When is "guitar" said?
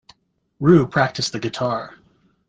1.39-1.93